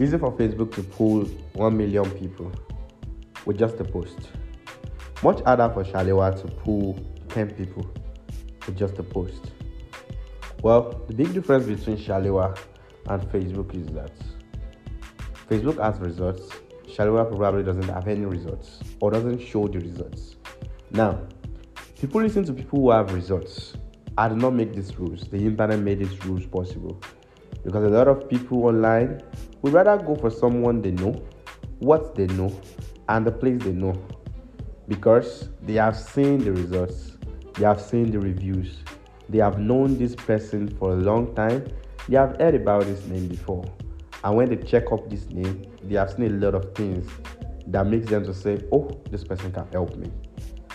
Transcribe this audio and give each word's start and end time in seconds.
Easy 0.00 0.16
for 0.16 0.32
Facebook 0.32 0.74
to 0.74 0.82
pull 0.82 1.26
1 1.52 1.76
million 1.76 2.10
people 2.12 2.50
with 3.44 3.58
just 3.58 3.78
a 3.80 3.84
post. 3.84 4.30
Much 5.22 5.42
harder 5.42 5.68
for 5.74 5.84
Shalewa 5.84 6.40
to 6.40 6.48
pull 6.48 6.98
10 7.28 7.50
people 7.50 7.86
with 8.66 8.78
just 8.78 8.98
a 8.98 9.02
post. 9.02 9.52
Well, 10.62 11.04
the 11.06 11.12
big 11.12 11.34
difference 11.34 11.66
between 11.66 11.98
Shalewa 11.98 12.58
and 13.10 13.22
Facebook 13.24 13.74
is 13.74 13.88
that 13.88 14.12
Facebook 15.50 15.78
has 15.84 16.00
results, 16.00 16.48
Shalewa 16.86 17.28
probably 17.36 17.62
doesn't 17.62 17.88
have 17.88 18.08
any 18.08 18.24
results 18.24 18.78
or 19.00 19.10
doesn't 19.10 19.38
show 19.38 19.68
the 19.68 19.80
results. 19.80 20.36
Now, 20.92 21.20
people 22.00 22.22
listen 22.22 22.44
to 22.46 22.54
people 22.54 22.80
who 22.80 22.90
have 22.90 23.12
results. 23.12 23.74
I 24.16 24.28
did 24.28 24.38
not 24.38 24.54
make 24.54 24.72
these 24.74 24.98
rules. 24.98 25.28
The 25.28 25.36
internet 25.36 25.78
made 25.80 25.98
these 25.98 26.24
rules 26.24 26.46
possible 26.46 27.02
because 27.64 27.84
a 27.84 27.88
lot 27.90 28.08
of 28.08 28.30
people 28.30 28.64
online 28.64 29.20
would 29.62 29.72
rather 29.72 30.02
go 30.02 30.16
for 30.16 30.30
someone 30.30 30.82
they 30.82 30.92
know, 30.92 31.22
what 31.78 32.14
they 32.14 32.26
know, 32.28 32.52
and 33.08 33.26
the 33.26 33.32
place 33.32 33.60
they 33.62 33.72
know 33.72 34.00
because 34.90 35.48
they 35.62 35.74
have 35.74 35.96
seen 35.96 36.38
the 36.38 36.52
results, 36.52 37.16
they 37.54 37.64
have 37.64 37.80
seen 37.80 38.10
the 38.10 38.18
reviews, 38.18 38.78
they 39.28 39.38
have 39.38 39.60
known 39.60 39.96
this 39.96 40.16
person 40.16 40.66
for 40.66 40.92
a 40.92 40.96
long 40.96 41.32
time, 41.36 41.64
they 42.08 42.16
have 42.16 42.36
heard 42.38 42.56
about 42.56 42.82
this 42.84 43.06
name 43.06 43.28
before. 43.28 43.64
And 44.24 44.36
when 44.36 44.48
they 44.48 44.56
check 44.56 44.90
up 44.90 45.08
this 45.08 45.30
name, 45.30 45.64
they 45.84 45.94
have 45.94 46.10
seen 46.10 46.24
a 46.24 46.44
lot 46.44 46.56
of 46.56 46.74
things 46.74 47.08
that 47.68 47.86
makes 47.86 48.10
them 48.10 48.24
to 48.24 48.34
say, 48.34 48.64
oh, 48.72 48.90
this 49.10 49.22
person 49.22 49.52
can 49.52 49.64
help 49.70 49.94
me. 49.96 50.10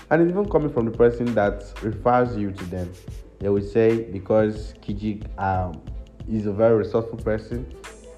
And 0.10 0.22
it's 0.22 0.32
even 0.32 0.50
coming 0.50 0.72
from 0.72 0.86
the 0.86 0.98
person 0.98 1.36
that 1.36 1.66
refers 1.82 2.38
you 2.38 2.52
to 2.52 2.66
them. 2.66 2.94
They 3.40 3.50
will 3.50 3.62
say, 3.62 4.04
because 4.04 4.76
Kiji 4.82 5.28
um, 5.38 5.82
is 6.32 6.46
a 6.46 6.54
very 6.54 6.78
resourceful 6.78 7.18
person, 7.18 7.70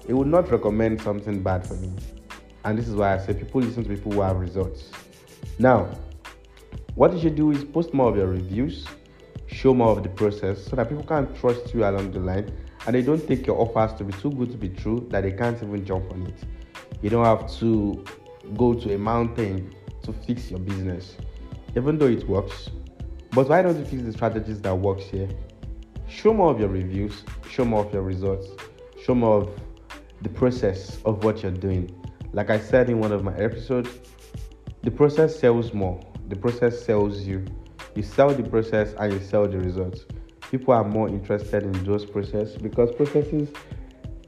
he 0.08 0.14
would 0.14 0.26
not 0.26 0.50
recommend 0.50 1.00
something 1.02 1.42
bad 1.42 1.64
for 1.64 1.74
me. 1.74 1.92
And 2.64 2.78
this 2.78 2.88
is 2.88 2.94
why 2.96 3.14
I 3.14 3.18
say 3.18 3.34
people 3.34 3.60
listen 3.60 3.84
to 3.84 3.90
people 3.90 4.10
who 4.10 4.22
have 4.22 4.36
results. 4.38 4.90
Now, 5.58 5.90
what 6.94 7.12
you 7.12 7.20
should 7.20 7.36
do 7.36 7.50
is 7.50 7.62
post 7.62 7.92
more 7.92 8.08
of 8.08 8.16
your 8.16 8.26
reviews, 8.26 8.86
show 9.46 9.74
more 9.74 9.90
of 9.90 10.02
the 10.02 10.08
process 10.08 10.64
so 10.64 10.76
that 10.76 10.88
people 10.88 11.04
can 11.04 11.32
trust 11.34 11.74
you 11.74 11.84
along 11.84 12.12
the 12.12 12.20
line 12.20 12.50
and 12.86 12.94
they 12.94 13.02
don't 13.02 13.28
take 13.28 13.46
your 13.46 13.60
offers 13.60 13.92
to 13.98 14.04
be 14.04 14.14
too 14.14 14.30
good 14.30 14.50
to 14.50 14.56
be 14.56 14.70
true 14.70 15.06
that 15.10 15.20
they 15.20 15.32
can't 15.32 15.62
even 15.62 15.84
jump 15.84 16.10
on 16.10 16.26
it. 16.26 16.42
You 17.02 17.10
don't 17.10 17.26
have 17.26 17.52
to 17.58 18.02
go 18.56 18.72
to 18.72 18.94
a 18.94 18.98
mountain 18.98 19.74
to 20.04 20.12
fix 20.14 20.50
your 20.50 20.60
business, 20.60 21.16
even 21.76 21.98
though 21.98 22.08
it 22.08 22.26
works. 22.26 22.70
But 23.32 23.50
why 23.50 23.60
don't 23.60 23.78
you 23.78 23.84
fix 23.84 24.02
the 24.04 24.12
strategies 24.14 24.62
that 24.62 24.74
works 24.74 25.04
here? 25.04 25.28
Show 26.08 26.32
more 26.32 26.50
of 26.50 26.58
your 26.58 26.70
reviews, 26.70 27.24
show 27.50 27.66
more 27.66 27.84
of 27.84 27.92
your 27.92 28.02
results, 28.02 28.46
show 29.04 29.14
more 29.14 29.42
of 29.42 29.50
the 30.22 30.28
process 30.28 30.98
of 31.04 31.24
what 31.24 31.42
you're 31.42 31.52
doing. 31.52 31.94
Like 32.32 32.50
I 32.50 32.58
said 32.58 32.90
in 32.90 32.98
one 33.00 33.12
of 33.12 33.24
my 33.24 33.34
episodes, 33.36 33.90
the 34.82 34.90
process 34.90 35.38
sells 35.38 35.72
more. 35.72 36.00
The 36.28 36.36
process 36.36 36.84
sells 36.84 37.20
you. 37.20 37.44
You 37.94 38.02
sell 38.02 38.30
the 38.30 38.42
process 38.42 38.94
and 38.98 39.12
you 39.12 39.20
sell 39.20 39.48
the 39.48 39.58
results. 39.58 40.04
People 40.50 40.74
are 40.74 40.84
more 40.84 41.08
interested 41.08 41.62
in 41.62 41.72
those 41.84 42.04
processes 42.04 42.56
because 42.56 42.92
processes 42.92 43.48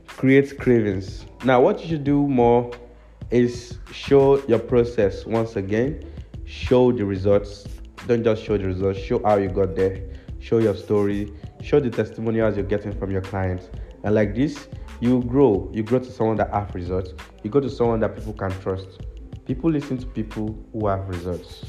create 0.07 0.59
cravings. 0.59 1.25
Now, 1.45 1.61
what 1.61 1.81
you 1.81 1.89
should 1.89 2.05
do 2.05 2.27
more 2.27 2.71
is 3.31 3.79
show 3.93 4.45
your 4.47 4.59
process 4.59 5.25
once 5.25 5.57
again, 5.57 6.05
show 6.45 6.93
the 6.93 7.05
results. 7.05 7.67
Don't 8.07 8.25
just 8.25 8.43
show 8.43 8.59
the 8.59 8.67
results, 8.67 8.99
show 8.99 9.23
how 9.23 9.37
you 9.37 9.49
got 9.49 9.77
there, 9.77 10.03
show 10.41 10.59
your 10.59 10.75
story, 10.75 11.33
show 11.63 11.81
the 11.81 11.91
testimonials 11.91 12.57
you're 12.57 12.67
getting 12.67 12.93
from 12.99 13.11
your 13.11 13.23
clients. 13.23 13.69
And 14.05 14.15
like 14.15 14.35
this, 14.35 14.69
you 15.01 15.23
grow. 15.23 15.71
You 15.73 15.83
grow 15.83 15.99
to 15.99 16.11
someone 16.11 16.37
that 16.37 16.51
have 16.53 16.75
results. 16.75 17.13
You 17.43 17.51
go 17.51 17.61
to 17.61 17.71
someone 17.71 18.01
that 18.01 18.15
people 18.17 18.33
can 18.33 18.51
trust. 18.61 19.01
People 19.47 19.71
listen 19.71 19.99
to 19.99 20.07
people 20.07 20.59
who 20.73 20.87
have 20.87 21.09
results. 21.09 21.65